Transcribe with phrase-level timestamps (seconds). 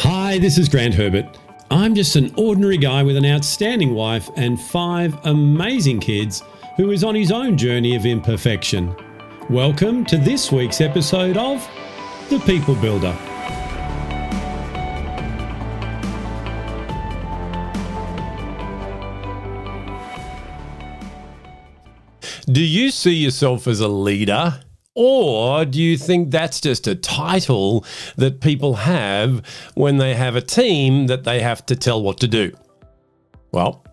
[0.00, 1.38] Hi, this is Grant Herbert.
[1.70, 6.42] I'm just an ordinary guy with an outstanding wife and five amazing kids
[6.76, 8.94] who is on his own journey of imperfection.
[9.48, 11.66] Welcome to this week's episode of
[12.28, 13.16] The People Builder.
[22.44, 24.60] Do you see yourself as a leader?
[24.96, 27.84] Or do you think that's just a title
[28.16, 32.26] that people have when they have a team that they have to tell what to
[32.26, 32.52] do?
[33.52, 33.84] Well,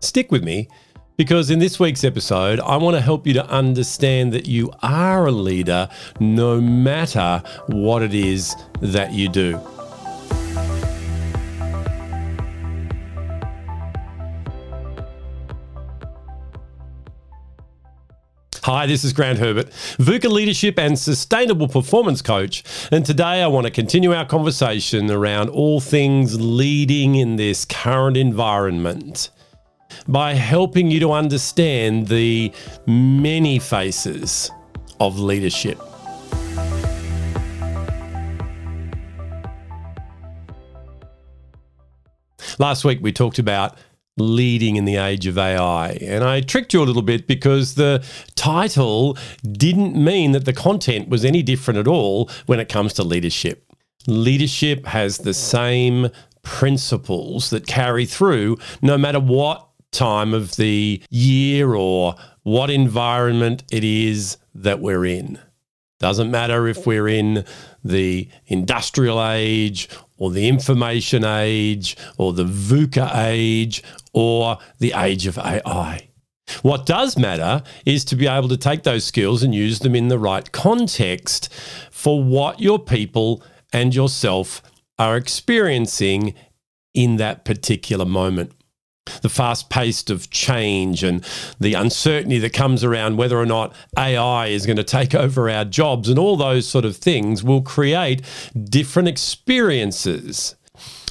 [0.00, 0.68] stick with me
[1.16, 5.26] because in this week's episode, I want to help you to understand that you are
[5.26, 9.60] a leader no matter what it is that you do.
[18.72, 22.62] Hi, this is Grant Herbert, VUCA Leadership and Sustainable Performance Coach.
[22.92, 28.16] And today I want to continue our conversation around all things leading in this current
[28.16, 29.30] environment
[30.06, 32.52] by helping you to understand the
[32.86, 34.52] many faces
[35.00, 35.80] of leadership.
[42.60, 43.76] Last week we talked about
[44.20, 45.98] leading in the age of AI.
[46.00, 48.04] And I tricked you a little bit because the
[48.36, 53.02] title didn't mean that the content was any different at all when it comes to
[53.02, 53.64] leadership.
[54.06, 56.08] Leadership has the same
[56.42, 63.84] principles that carry through no matter what time of the year or what environment it
[63.84, 65.38] is that we're in.
[65.98, 67.44] Doesn't matter if we're in
[67.84, 69.88] the industrial age
[70.20, 73.82] or the information age or the VUCA age
[74.12, 76.08] or the age of AI.
[76.62, 80.08] What does matter is to be able to take those skills and use them in
[80.08, 81.52] the right context
[81.90, 84.62] for what your people and yourself
[84.98, 86.34] are experiencing
[86.92, 88.52] in that particular moment
[89.22, 91.24] the fast pace of change and
[91.58, 95.64] the uncertainty that comes around whether or not AI is going to take over our
[95.64, 98.22] jobs and all those sort of things will create
[98.64, 100.56] different experiences.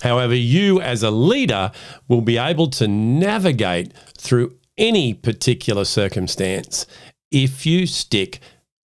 [0.02, 1.72] However, you as a leader
[2.08, 6.86] will be able to navigate through any particular circumstance
[7.32, 8.40] if you stick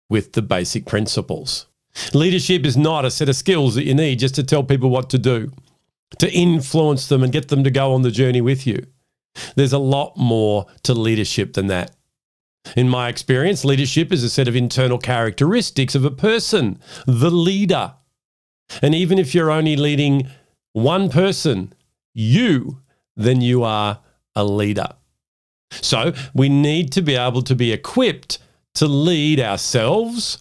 [0.09, 1.65] with the basic principles.
[2.13, 5.09] Leadership is not a set of skills that you need just to tell people what
[5.09, 5.51] to do,
[6.19, 8.85] to influence them and get them to go on the journey with you.
[9.55, 11.95] There's a lot more to leadership than that.
[12.75, 17.93] In my experience, leadership is a set of internal characteristics of a person, the leader.
[18.81, 20.27] And even if you're only leading
[20.73, 21.73] one person,
[22.13, 22.81] you,
[23.15, 23.99] then you are
[24.35, 24.89] a leader.
[25.71, 28.39] So we need to be able to be equipped
[28.75, 30.39] to lead ourselves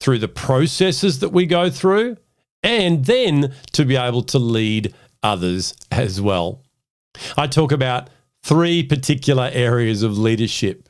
[0.00, 2.16] through the processes that we go through
[2.62, 6.61] and then to be able to lead others as well.
[7.36, 8.10] I talk about
[8.42, 10.88] three particular areas of leadership,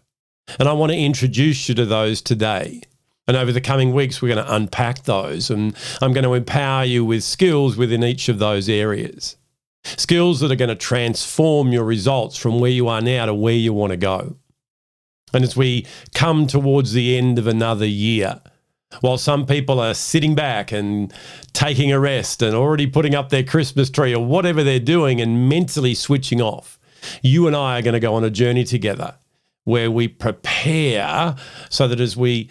[0.58, 2.82] and I want to introduce you to those today.
[3.28, 6.84] And over the coming weeks, we're going to unpack those, and I'm going to empower
[6.84, 9.36] you with skills within each of those areas.
[9.84, 13.54] Skills that are going to transform your results from where you are now to where
[13.54, 14.36] you want to go.
[15.32, 18.40] And as we come towards the end of another year,
[19.00, 21.12] while some people are sitting back and
[21.52, 25.48] taking a rest and already putting up their Christmas tree or whatever they're doing and
[25.48, 26.78] mentally switching off,
[27.22, 29.16] you and I are going to go on a journey together
[29.64, 31.36] where we prepare
[31.70, 32.50] so that as we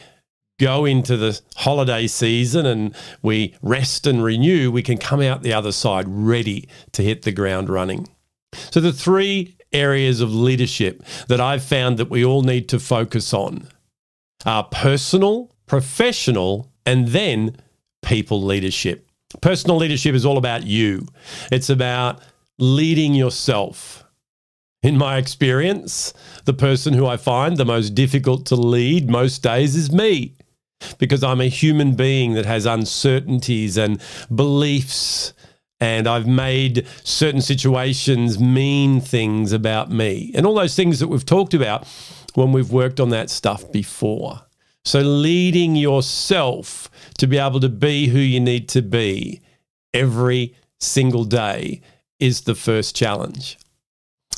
[0.60, 5.54] go into the holiday season and we rest and renew, we can come out the
[5.54, 8.08] other side ready to hit the ground running.
[8.70, 13.34] So, the three areas of leadership that I've found that we all need to focus
[13.34, 13.68] on
[14.46, 17.56] are personal, professional, and then
[18.02, 19.08] people leadership.
[19.40, 21.08] Personal leadership is all about you,
[21.50, 22.22] it's about
[22.60, 24.04] leading yourself.
[24.84, 29.78] In my experience, the person who I find the most difficult to lead most days
[29.78, 30.36] is me
[30.98, 34.02] because I'm a human being that has uncertainties and
[34.36, 35.32] beliefs.
[35.80, 41.26] And I've made certain situations mean things about me and all those things that we've
[41.26, 41.88] talked about
[42.34, 44.42] when we've worked on that stuff before.
[44.84, 49.42] So, leading yourself to be able to be who you need to be
[49.94, 51.82] every single day
[52.20, 53.58] is the first challenge.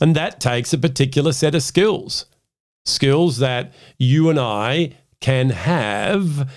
[0.01, 2.25] And that takes a particular set of skills,
[2.85, 6.51] skills that you and I can have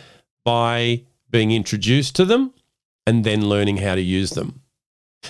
[0.44, 2.55] by being introduced to them
[3.06, 4.62] and then learning how to use them.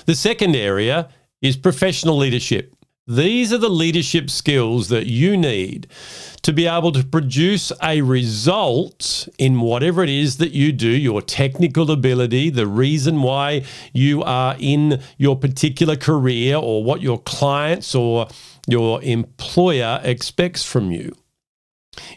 [0.04, 1.08] The second area
[1.42, 2.75] is professional leadership.
[3.08, 5.86] These are the leadership skills that you need
[6.42, 11.22] to be able to produce a result in whatever it is that you do, your
[11.22, 13.62] technical ability, the reason why
[13.92, 18.26] you are in your particular career, or what your clients or
[18.66, 21.14] your employer expects from you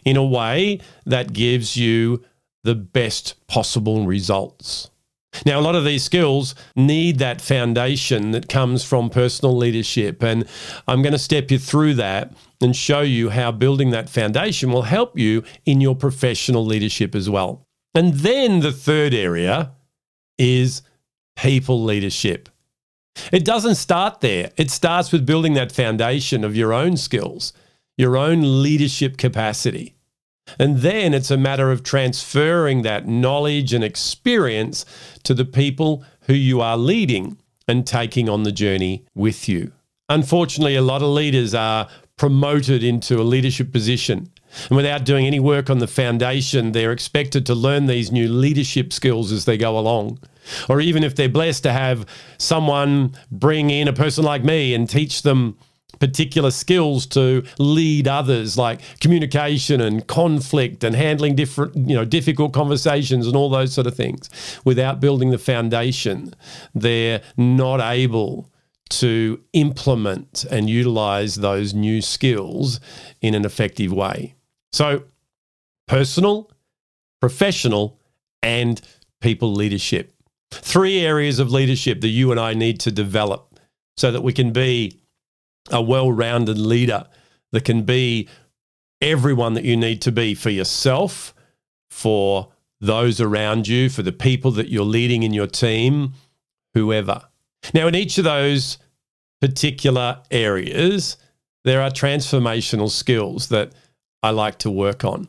[0.04, 2.24] in a way that gives you
[2.64, 4.89] the best possible results.
[5.46, 10.22] Now, a lot of these skills need that foundation that comes from personal leadership.
[10.22, 10.46] And
[10.86, 14.82] I'm going to step you through that and show you how building that foundation will
[14.82, 17.66] help you in your professional leadership as well.
[17.94, 19.72] And then the third area
[20.38, 20.82] is
[21.36, 22.48] people leadership.
[23.32, 27.52] It doesn't start there, it starts with building that foundation of your own skills,
[27.96, 29.96] your own leadership capacity.
[30.58, 34.84] And then it's a matter of transferring that knowledge and experience
[35.24, 37.38] to the people who you are leading
[37.68, 39.72] and taking on the journey with you.
[40.08, 44.30] Unfortunately, a lot of leaders are promoted into a leadership position.
[44.68, 48.92] And without doing any work on the foundation, they're expected to learn these new leadership
[48.92, 50.18] skills as they go along.
[50.68, 52.06] Or even if they're blessed to have
[52.38, 55.56] someone bring in a person like me and teach them
[55.98, 62.52] particular skills to lead others like communication and conflict and handling different you know difficult
[62.52, 64.30] conversations and all those sort of things.
[64.64, 66.34] Without building the foundation
[66.74, 68.50] they're not able
[68.90, 72.80] to implement and utilize those new skills
[73.20, 74.34] in an effective way.
[74.72, 75.04] So
[75.86, 76.50] personal
[77.20, 77.98] professional
[78.42, 78.80] and
[79.20, 80.12] people leadership.
[80.50, 83.60] Three areas of leadership that you and I need to develop
[83.96, 84.99] so that we can be
[85.70, 87.06] a well rounded leader
[87.52, 88.28] that can be
[89.00, 91.34] everyone that you need to be for yourself,
[91.88, 96.12] for those around you, for the people that you're leading in your team,
[96.74, 97.22] whoever.
[97.74, 98.78] Now, in each of those
[99.40, 101.16] particular areas,
[101.64, 103.72] there are transformational skills that
[104.22, 105.28] I like to work on.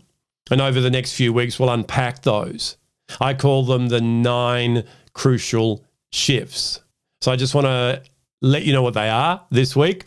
[0.49, 2.77] And over the next few weeks, we'll unpack those.
[3.19, 4.83] I call them the nine
[5.13, 6.81] crucial shifts.
[7.21, 8.01] So I just want to
[8.41, 10.05] let you know what they are this week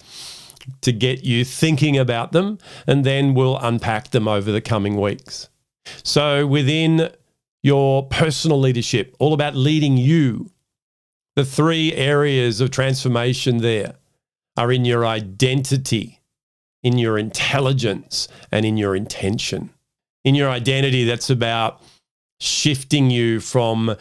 [0.81, 5.49] to get you thinking about them, and then we'll unpack them over the coming weeks.
[6.03, 7.11] So, within
[7.63, 10.51] your personal leadership, all about leading you,
[11.37, 13.95] the three areas of transformation there
[14.57, 16.21] are in your identity,
[16.83, 19.71] in your intelligence, and in your intention.
[20.25, 21.83] In your identity, that's about
[22.41, 23.97] shifting you from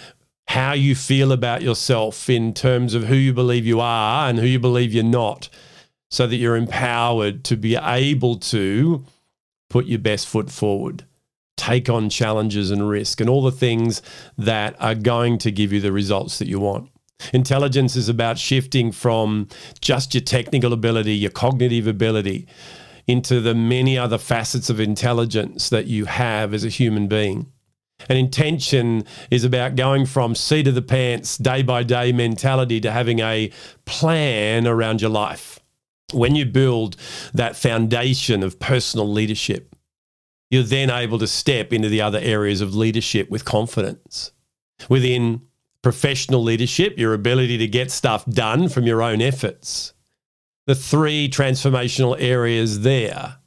[0.47, 4.45] how you feel about yourself in terms of who you believe you are and who
[4.45, 5.49] you believe you're not,
[6.11, 9.03] so that you're empowered to be able to
[9.69, 11.05] put your best foot forward,
[11.57, 14.01] take on challenges and risk, and all the things
[14.37, 16.89] that are going to give you the results that you want.
[17.33, 19.47] Intelligence is about shifting from
[19.81, 22.47] just your technical ability, your cognitive ability,
[23.07, 27.51] into the many other facets of intelligence that you have as a human being.
[28.09, 32.91] And intention is about going from seat of the pants, day by day mentality to
[32.91, 33.51] having a
[33.85, 35.59] plan around your life.
[36.11, 36.95] When you build
[37.33, 39.75] that foundation of personal leadership,
[40.49, 44.31] you're then able to step into the other areas of leadership with confidence.
[44.89, 45.41] Within
[45.81, 49.93] professional leadership, your ability to get stuff done from your own efforts.
[50.67, 53.37] The three transformational areas there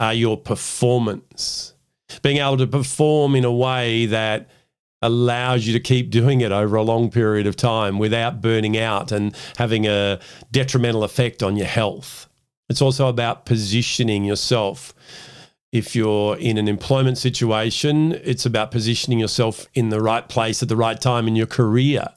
[0.00, 1.74] are your performance
[2.22, 4.48] being able to perform in a way that
[5.02, 9.12] allows you to keep doing it over a long period of time without burning out
[9.12, 10.18] and having a
[10.50, 12.28] detrimental effect on your health.
[12.68, 14.92] It's also about positioning yourself.
[15.70, 20.68] If you're in an employment situation, it's about positioning yourself in the right place at
[20.68, 22.08] the right time in your career.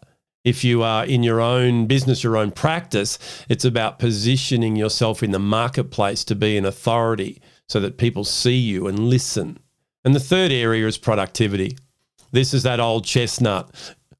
[0.44, 5.32] If you are in your own business, your own practice, it's about positioning yourself in
[5.32, 9.60] the marketplace to be an authority so that people see you and listen.
[10.04, 11.78] And the third area is productivity.
[12.32, 13.70] This is that old chestnut,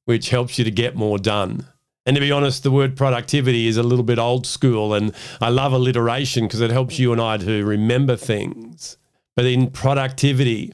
[0.06, 1.66] which helps you to get more done.
[2.06, 5.50] And to be honest, the word productivity is a little bit old school, and I
[5.50, 8.98] love alliteration because it helps you and I to remember things.
[9.36, 10.74] But in productivity,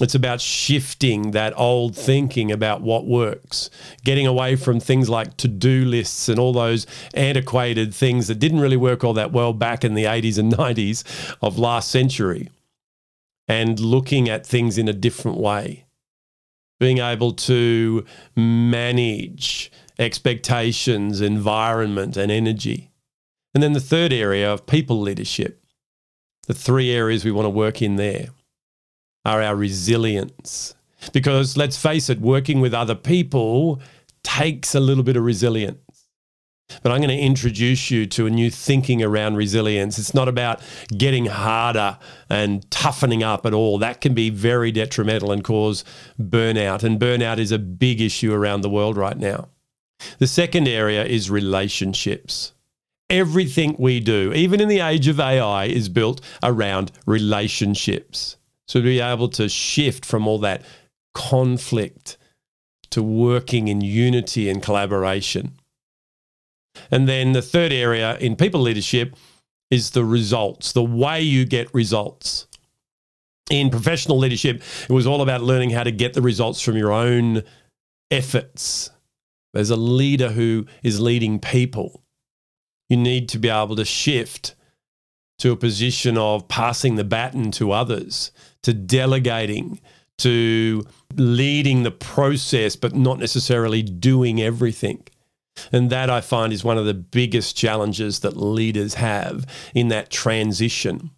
[0.00, 3.70] it's about shifting that old thinking about what works,
[4.04, 8.60] getting away from things like to do lists and all those antiquated things that didn't
[8.60, 11.02] really work all that well back in the 80s and 90s
[11.42, 12.48] of last century
[13.48, 15.86] and looking at things in a different way,
[16.78, 18.04] being able to
[18.36, 22.90] manage expectations, environment, and energy.
[23.54, 25.64] And then the third area of people leadership,
[26.46, 28.28] the three areas we want to work in there
[29.24, 30.74] are our resilience.
[31.12, 33.80] Because let's face it, working with other people
[34.22, 35.78] takes a little bit of resilience.
[36.82, 39.98] But I'm going to introduce you to a new thinking around resilience.
[39.98, 40.60] It's not about
[40.96, 41.98] getting harder
[42.28, 43.78] and toughening up at all.
[43.78, 45.84] That can be very detrimental and cause
[46.20, 46.82] burnout.
[46.82, 49.48] And burnout is a big issue around the world right now.
[50.18, 52.52] The second area is relationships.
[53.10, 58.36] Everything we do, even in the age of AI, is built around relationships.
[58.68, 60.62] So to be able to shift from all that
[61.14, 62.18] conflict
[62.90, 65.57] to working in unity and collaboration.
[66.90, 69.16] And then the third area in people leadership
[69.70, 72.46] is the results, the way you get results.
[73.50, 76.92] In professional leadership, it was all about learning how to get the results from your
[76.92, 77.42] own
[78.10, 78.90] efforts.
[79.54, 82.02] As a leader who is leading people,
[82.88, 84.54] you need to be able to shift
[85.38, 88.32] to a position of passing the baton to others,
[88.62, 89.80] to delegating,
[90.18, 95.02] to leading the process, but not necessarily doing everything.
[95.72, 100.10] And that I find is one of the biggest challenges that leaders have in that
[100.10, 101.10] transition,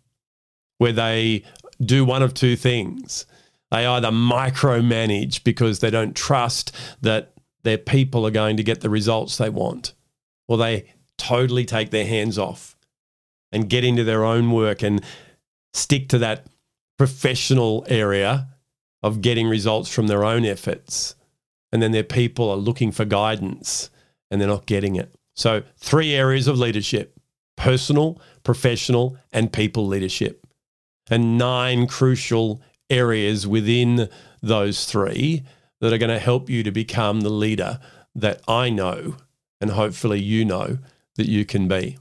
[0.78, 1.44] where they
[1.84, 3.26] do one of two things.
[3.70, 8.90] They either micromanage because they don't trust that their people are going to get the
[8.90, 9.92] results they want,
[10.48, 12.76] or they totally take their hands off
[13.52, 15.04] and get into their own work and
[15.72, 16.46] stick to that
[16.98, 18.48] professional area
[19.02, 21.14] of getting results from their own efforts.
[21.72, 23.90] And then their people are looking for guidance
[24.30, 25.14] and they're not getting it.
[25.34, 27.16] So, three areas of leadership
[27.56, 30.46] personal, professional, and people leadership.
[31.10, 34.08] And nine crucial areas within
[34.40, 35.42] those three
[35.80, 37.78] that are going to help you to become the leader
[38.14, 39.16] that I know
[39.60, 40.78] and hopefully you know
[41.16, 41.98] that you can be.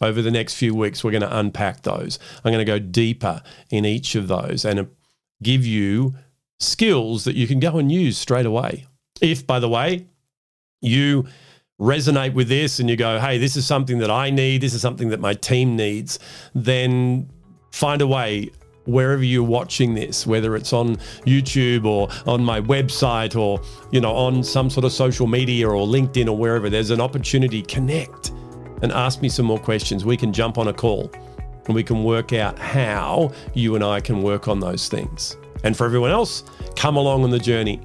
[0.00, 2.18] Over the next few weeks, we're going to unpack those.
[2.44, 4.88] I'm going to go deeper in each of those and
[5.42, 6.14] give you
[6.60, 8.86] skills that you can go and use straight away.
[9.20, 10.06] If, by the way,
[10.80, 11.26] you
[11.80, 14.80] resonate with this and you go, hey, this is something that I need, this is
[14.80, 16.18] something that my team needs,
[16.54, 17.28] then
[17.72, 18.50] find a way
[18.86, 24.14] wherever you're watching this, whether it's on YouTube or on my website or, you know,
[24.14, 28.30] on some sort of social media or LinkedIn or wherever, there's an opportunity, connect
[28.82, 30.04] and ask me some more questions.
[30.04, 31.10] We can jump on a call
[31.66, 35.36] and we can work out how you and I can work on those things.
[35.64, 36.44] And for everyone else,
[36.76, 37.80] come along on the journey.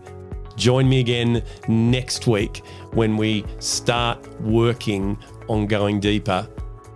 [0.56, 5.18] Join me again next week when we start working
[5.48, 6.48] on going deeper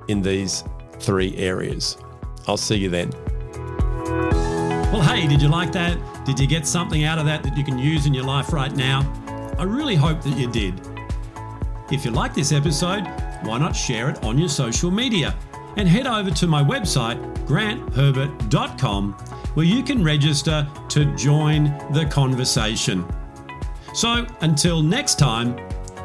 [0.08, 0.64] in these
[1.00, 1.98] three areas.
[2.48, 3.12] I'll see you then.
[4.92, 5.98] Well, hey, did you like that?
[6.26, 8.74] Did you get something out of that that you can use in your life right
[8.76, 9.02] now?
[9.58, 10.80] I really hope that you did.
[11.92, 13.06] If you like this episode,
[13.44, 15.36] why not share it on your social media?
[15.78, 19.14] And head over to my website, grantherbert.com,
[19.54, 23.06] where you can register to join the conversation.
[23.96, 25.58] So until next time,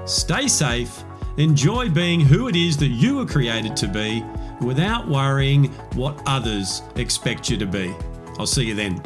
[0.06, 1.02] stay safe,
[1.38, 4.24] enjoy being who it is that you were created to be
[4.60, 7.92] without worrying what others expect you to be.
[8.38, 9.02] I'll see you then.